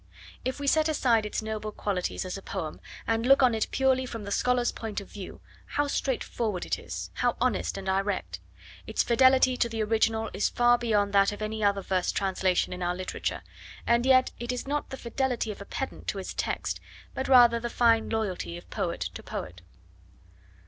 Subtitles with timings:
[0.43, 4.07] If we set aside its noble qualities as a poem and look on it purely
[4.07, 8.39] from the scholar's point of view, how straightforward it is, how honest and direct!
[8.87, 12.81] Its fidelity to the original is far beyond that of any other verse translation in
[12.81, 13.43] our literature,
[13.85, 16.79] and yet it is not the fidelity of a pedant to his text
[17.13, 19.61] but rather the fine loyalty of poet to poet.